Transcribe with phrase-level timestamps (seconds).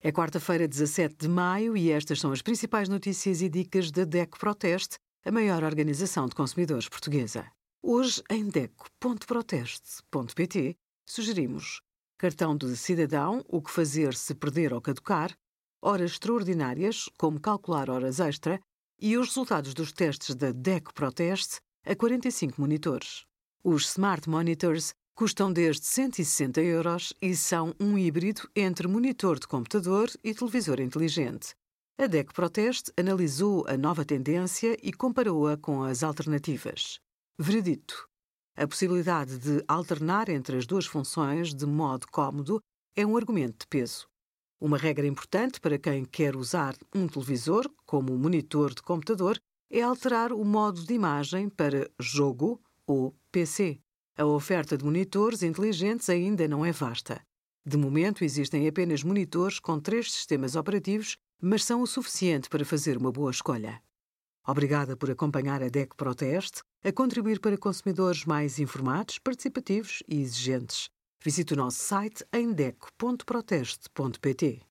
[0.00, 4.38] É quarta-feira, 17 de maio, e estas são as principais notícias e dicas da DECO
[4.38, 7.50] Proteste, a maior organização de consumidores portuguesa.
[7.82, 11.80] Hoje, em DECO.proteste.pt, sugerimos
[12.16, 15.36] cartão de cidadão, o que fazer se perder ou caducar,
[15.82, 18.60] horas extraordinárias, como calcular horas extra,
[19.00, 23.24] e os resultados dos testes da DECO Proteste a 45 monitores.
[23.64, 30.08] Os Smart Monitors Custam desde 160 euros e são um híbrido entre monitor de computador
[30.22, 31.56] e televisor inteligente.
[32.00, 37.00] A DEC Proteste analisou a nova tendência e comparou-a com as alternativas.
[37.36, 38.08] Veredito.
[38.56, 42.60] A possibilidade de alternar entre as duas funções de modo cómodo
[42.94, 44.06] é um argumento de peso.
[44.60, 49.36] Uma regra importante para quem quer usar um televisor como monitor de computador
[49.68, 53.80] é alterar o modo de imagem para jogo ou PC.
[54.20, 57.22] A oferta de monitores inteligentes ainda não é vasta.
[57.64, 62.96] De momento, existem apenas monitores com três sistemas operativos, mas são o suficiente para fazer
[62.96, 63.80] uma boa escolha.
[64.44, 70.88] Obrigada por acompanhar a DEC Proteste, a contribuir para consumidores mais informados, participativos e exigentes.
[71.24, 74.67] Visite o nosso site em deco.proteste.pt.